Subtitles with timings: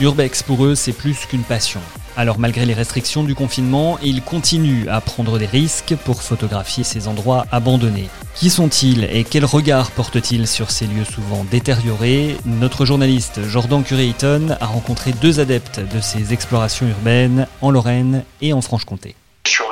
[0.00, 1.78] L'urbex pour eux, c'est plus qu'une passion.
[2.16, 7.06] Alors malgré les restrictions du confinement, ils continuent à prendre des risques pour photographier ces
[7.06, 8.08] endroits abandonnés.
[8.34, 12.38] Qui sont-ils et quel regard portent-ils sur ces lieux souvent détériorés?
[12.46, 18.54] Notre journaliste Jordan Curé-Eaton a rencontré deux adeptes de ces explorations urbaines en Lorraine et
[18.54, 19.16] en Franche-Comté.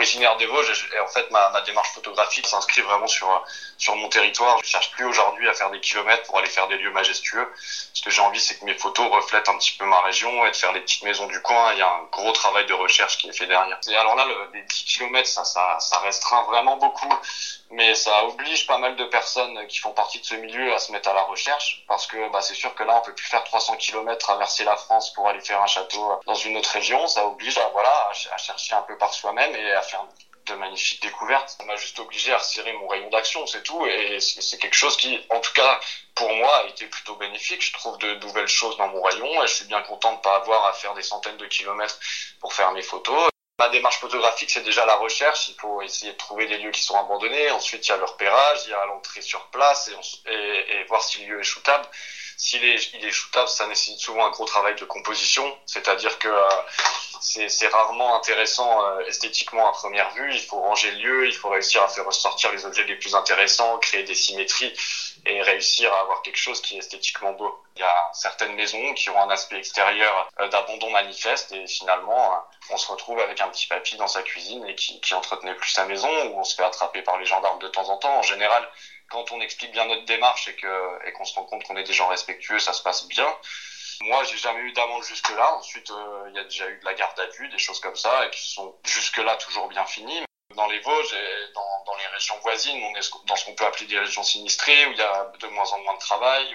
[0.08, 3.28] Originaire des Vosges et en fait ma, ma démarche photographique s'inscrit vraiment sur
[3.76, 4.58] sur mon territoire.
[4.64, 7.46] Je cherche plus aujourd'hui à faire des kilomètres pour aller faire des lieux majestueux.
[7.92, 10.50] Ce que j'ai envie, c'est que mes photos reflètent un petit peu ma région et
[10.50, 11.74] de faire les petites maisons du coin.
[11.74, 13.78] Il y a un gros travail de recherche qui est fait derrière.
[13.86, 17.12] Et alors là, le, les 10 kilomètres, ça, ça restreint vraiment beaucoup,
[17.70, 20.90] mais ça oblige pas mal de personnes qui font partie de ce milieu à se
[20.90, 23.44] mettre à la recherche parce que bah, c'est sûr que là, on peut plus faire
[23.44, 27.06] 300 kilomètres traverser la France pour aller faire un château dans une autre région.
[27.06, 30.04] Ça oblige à voilà à, à chercher un peu par soi-même et à faire
[30.48, 31.56] de magnifiques découvertes.
[31.58, 33.86] Ça m'a juste obligé à resserrer mon rayon d'action, c'est tout.
[33.86, 35.78] Et c'est quelque chose qui, en tout cas,
[36.14, 37.62] pour moi, a été plutôt bénéfique.
[37.62, 40.36] Je trouve de nouvelles choses dans mon rayon et je suis bien content de pas
[40.36, 41.98] avoir à faire des centaines de kilomètres
[42.40, 43.28] pour faire mes photos.
[43.58, 45.48] Ma démarche photographique, c'est déjà la recherche.
[45.48, 47.50] Il faut essayer de trouver des lieux qui sont abandonnés.
[47.50, 49.90] Ensuite, il y a le repérage, il y a l'entrée sur place
[50.26, 51.84] et, voir si le lieu est shootable.
[52.36, 55.52] S'il est, il est shootable, ça nécessite souvent un gros travail de composition.
[55.66, 56.48] C'est-à-dire que euh,
[57.20, 60.32] c'est rarement intéressant euh, esthétiquement à première vue.
[60.32, 63.16] Il faut ranger le lieu, il faut réussir à faire ressortir les objets les plus
[63.16, 64.72] intéressants, créer des symétries
[65.28, 67.62] et réussir à avoir quelque chose qui est esthétiquement beau.
[67.76, 72.32] Il y a certaines maisons qui ont un aspect extérieur euh, d'abandon manifeste et finalement
[72.32, 72.38] euh,
[72.70, 75.70] on se retrouve avec un petit papy dans sa cuisine et qui, qui entretenait plus
[75.70, 78.18] sa maison ou on se fait attraper par les gendarmes de temps en temps.
[78.18, 78.68] En général,
[79.10, 82.08] quand on explique bien notre démarche et qu'on se rend compte qu'on est des gens
[82.08, 83.28] respectueux, ça se passe bien.
[84.02, 85.54] Moi, j'ai jamais eu d'amende jusque-là.
[85.54, 87.96] Ensuite, euh, il y a déjà eu de la garde à vue, des choses comme
[87.96, 90.27] ça, et qui sont jusque-là toujours bien finies.
[90.58, 93.86] Dans les Vosges et dans, les régions voisines, on est dans ce qu'on peut appeler
[93.86, 96.52] des régions sinistrées, où il y a de moins en moins de travail,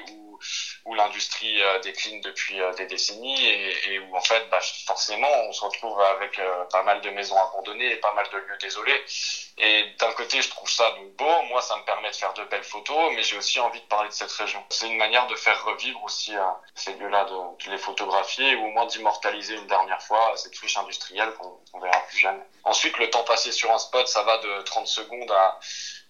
[0.86, 5.52] où l'industrie euh, décline depuis euh, des décennies, et, où en fait, bah, forcément, on
[5.52, 9.04] se retrouve avec euh, pas mal de maisons abandonnées et pas mal de lieux désolés.
[9.58, 11.42] Et d'un côté, je trouve ça beau.
[11.50, 14.10] Moi, ça me permet de faire de belles photos, mais j'ai aussi envie de parler
[14.10, 14.64] de cette région.
[14.70, 16.34] C'est une manière de faire revivre aussi
[16.76, 21.32] ces lieux-là, de, les photographier ou au moins d'immortaliser une dernière fois cette friche industrielle
[21.34, 22.44] qu'on qu verra plus jamais.
[22.64, 25.60] Ensuite, le temps passé sur un spot, ça va de 30 secondes à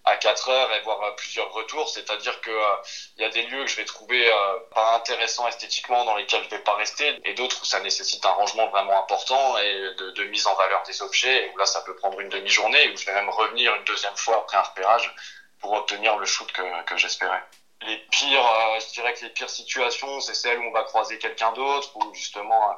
[0.04, 2.76] à 4 heures et voir plusieurs retours, c'est-à-dire que euh,
[3.16, 6.44] il y a des lieux que je vais trouver euh, pas intéressants esthétiquement dans lesquels
[6.44, 10.10] je vais pas rester et d'autres où ça nécessite un rangement vraiment important et de,
[10.10, 13.06] de mise en valeur des objets où là ça peut prendre une demi-journée où je
[13.06, 15.14] vais même revenir une deuxième fois après un repérage
[15.60, 17.42] pour obtenir le shoot que, que j'espérais.
[17.80, 21.18] Les pires, euh, je dirais que les pires situations, c'est celles où on va croiser
[21.18, 22.74] quelqu'un d'autre ou justement euh,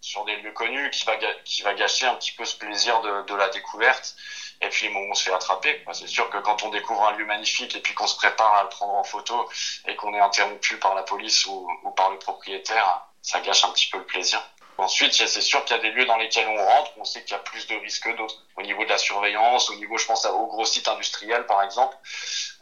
[0.00, 3.22] sur des lieux connus qui va qui va gâcher un petit peu ce plaisir de,
[3.22, 4.16] de la découverte
[4.60, 5.82] et puis où on se fait attraper.
[5.92, 8.62] C'est sûr que quand on découvre un lieu magnifique et puis qu'on se prépare à
[8.62, 9.48] le prendre en photo
[9.86, 13.88] et qu'on est interrompu par la police ou, par le propriétaire, ça gâche un petit
[13.88, 14.42] peu le plaisir.
[14.78, 17.32] Ensuite, c'est sûr qu'il y a des lieux dans lesquels on rentre, on sait qu'il
[17.32, 18.36] y a plus de risques que d'autres.
[18.56, 21.94] Au niveau de la surveillance, au niveau, je pense, aux gros sites industriels, par exemple,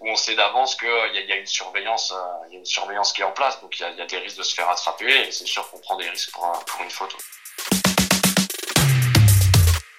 [0.01, 2.65] où on sait d'avance qu'il y, y, a une surveillance, euh, il y a une
[2.65, 5.29] surveillance qui est en place, donc il y a, des risques de se faire attraper,
[5.29, 7.17] et c'est sûr qu'on prend des risques pour, pour une photo.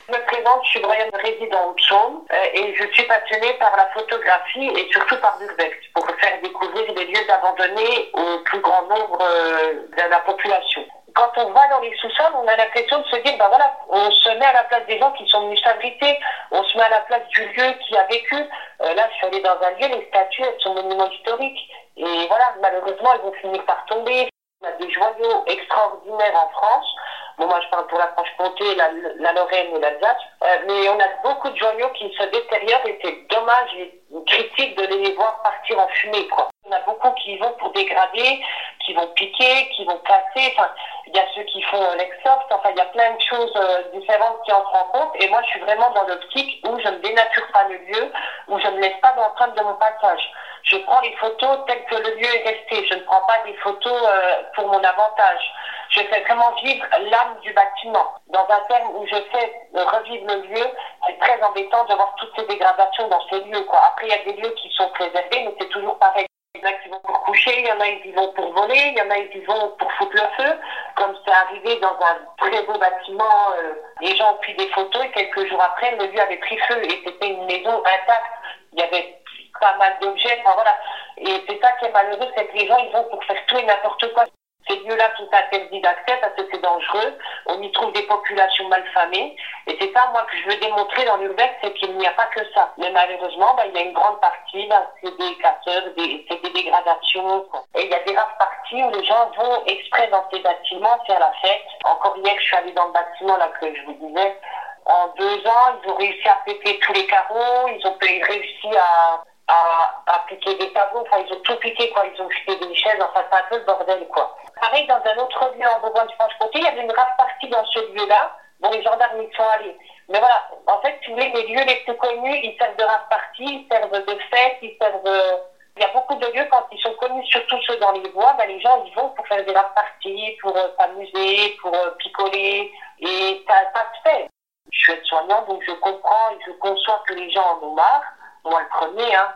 [0.09, 3.75] Je me présente, je suis Brian, résident au Psaume euh, et je suis passionnée par
[3.77, 8.83] la photographie et surtout par l'urbex pour faire découvrir des lieux abandonnés au plus grand
[8.83, 10.83] nombre euh, de la population.
[11.13, 14.09] Quand on va dans les sous-sols, on a l'impression de se dire, ben voilà, on
[14.09, 16.17] se met à la place des gens qui sont venus s'abriter,
[16.49, 18.35] on se met à la place du lieu qui a vécu.
[18.81, 22.27] Euh, là, je suis allée dans un lieu, les statues, elles sont monuments historiques et
[22.27, 24.27] voilà, malheureusement, elles vont finir par tomber.
[24.61, 26.95] On a des joyaux extraordinaires en France.
[27.39, 30.17] Bon, moi, je parle pour la Franche-Comté, la, la, Lorraine et l'Alsace.
[30.43, 34.77] Euh, mais on a beaucoup de joyaux qui se détériorent et c'est dommage et critique
[34.77, 36.49] de les voir partir en fumée, quoi.
[36.65, 38.43] On a beaucoup qui vont pour dégrader,
[38.85, 40.53] qui vont piquer, qui vont casser.
[40.53, 40.69] Enfin,
[41.07, 42.45] il y a ceux qui font l'exsoft.
[42.51, 45.11] Enfin, il y a plein de choses euh, différentes qui entrent en compte.
[45.23, 48.11] Et moi, je suis vraiment dans l'optique où je ne dénature pas le lieu,
[48.49, 50.29] où je ne laisse pas d'empreinte de mon passage.
[50.63, 52.85] Je prends les photos telles que le lieu est resté.
[52.85, 55.53] Je ne prends pas des photos euh, pour mon avantage.
[55.89, 58.13] Je fais vraiment vivre l'âme du bâtiment.
[58.27, 60.65] Dans un terme où je fais revivre le lieu,
[61.07, 63.63] c'est très embêtant de voir toutes ces dégradations dans ces lieux.
[63.63, 63.79] Quoi.
[63.87, 66.27] Après, il y a des lieux qui sont préservés, mais c'est toujours pareil.
[66.55, 68.53] Il y en a qui vont pour coucher, il y en a qui vont pour
[68.53, 70.59] voler, il y en a qui vont pour foutre le feu.
[70.95, 75.05] Comme c'est arrivé dans un très beau bâtiment, euh, les gens ont pris des photos
[75.05, 78.33] et quelques jours après, le lieu avait pris feu et c'était une maison intacte.
[78.73, 79.21] Il y avait
[79.59, 80.77] pas mal d'objets, enfin voilà.
[81.17, 83.57] Et c'est ça qui est malheureux, c'est que les gens, ils vont pour faire tout
[83.57, 84.25] et n'importe quoi.
[84.69, 87.17] Ces lieux-là sont interdits d'accès parce que c'est dangereux.
[87.47, 89.35] On y trouve des populations malfamées.
[89.65, 92.27] Et c'est ça, moi, que je veux démontrer dans l'urbex, c'est qu'il n'y a pas
[92.27, 92.71] que ça.
[92.77, 96.49] Mais malheureusement, bah, il y a une grande partie, bah, c'est des casseurs, c'est des
[96.53, 97.45] dégradations.
[97.75, 100.99] Et il y a des rares parties où les gens vont exprès dans ces bâtiments
[101.07, 101.65] faire la fête.
[101.85, 104.37] Encore hier, je suis allée dans le bâtiment là que je vous disais.
[104.85, 107.67] En deux ans, ils ont réussi à péter tous les carreaux.
[107.67, 112.05] Ils ont réussi à à, à piquer des tableaux, enfin ils ont tout piqué quoi,
[112.05, 114.37] ils ont jeté des chaises, enfin c'est un peu le bordel quoi.
[114.61, 117.79] Pareil, dans un autre lieu en Bourgogne-Franche-Comté, il y avait une rare partie dans ce
[117.93, 119.77] lieu-là, bon les gendarmes y sont allés.
[120.09, 123.07] Mais voilà, en fait, tu voulais les lieux les plus connus, ils servent de rare
[123.09, 125.41] partie, ils servent de fête, ils servent...
[125.77, 128.33] Il y a beaucoup de lieux, quand ils sont connus, surtout ceux dans les bois,
[128.37, 131.91] ben, les gens ils vont pour faire des rare parties, pour euh, s'amuser, pour euh,
[131.99, 134.27] picoler, et ça, ça se fait.
[134.71, 138.03] Je suis aide-soignante, donc je comprends et je conçois que les gens en ont marre
[138.45, 139.33] moi le premier, hein,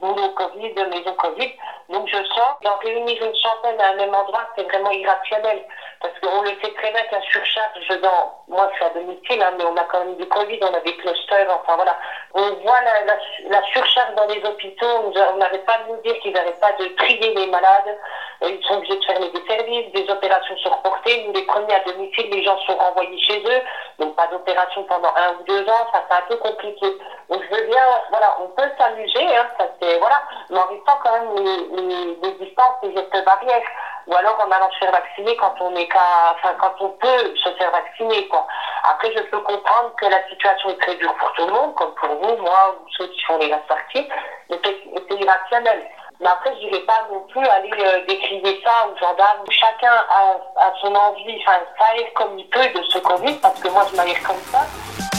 [0.00, 1.52] boulot Covid, maison Covid.
[1.88, 5.64] Donc je sors, d'en réunir une centaine à un même endroit, c'est vraiment irrationnel.
[6.00, 9.52] Parce qu'on le sait très bien la surcharge dans, moi je suis à domicile, hein,
[9.58, 11.94] mais on a quand même du Covid, on a des clusters, enfin voilà.
[12.32, 16.60] On voit la, surcharge dans les hôpitaux, on n'arrête pas de nous dire qu'ils n'arrêtent
[16.60, 17.98] pas de trier les malades,
[18.42, 21.80] ils sont obligés de fermer des services, des opérations sont reportées, nous les premiers à
[21.80, 23.62] domicile, les gens sont renvoyés chez eux,
[23.98, 26.86] donc pas d'opération pendant un ou deux ans, ça c'est un peu compliqué.
[27.28, 30.98] Donc je veux bien, voilà, on peut s'amuser, hein, ça c'est, voilà, mais en restant
[31.02, 33.62] quand même les, les, distances, les gestes barrières
[34.06, 37.34] ou alors en allant se faire vacciner quand on est qu'à, enfin quand on peut
[37.36, 38.46] se faire vacciner quoi.
[38.88, 41.94] Après je peux comprendre que la situation est très dure pour tout le monde, comme
[41.94, 44.08] pour vous, moi ou ceux qui font les parties,
[44.48, 45.86] mais c'est irrationnel.
[46.20, 49.44] Mais après je dirais pas non plus aller euh, décrire ça aux gendarmes.
[49.50, 53.68] Chacun a, a son envie, enfin s'aère comme il peut de ce Covid, parce que
[53.68, 55.09] moi je m'aère comme ça.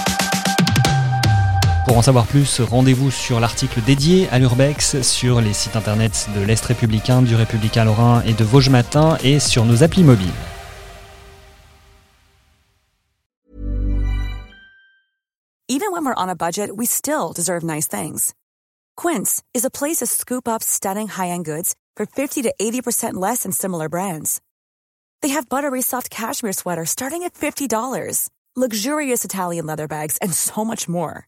[1.92, 6.42] Pour en savoir plus, rendez-vous sur l'article dédié à l'Urbex sur les sites internet de
[6.42, 10.32] l'Est républicain, du Républicain Lorrain et de Vosges Matin et sur nos applis mobiles.
[15.68, 18.34] Even when we're on a budget, we still deserve nice things.
[18.96, 23.44] Quince is a place to scoop up stunning high-end goods for 50 to 80% less
[23.44, 24.40] than similar brands.
[25.22, 30.64] They have buttery soft cashmere sweaters starting at $50, luxurious Italian leather bags, and so
[30.64, 31.28] much more.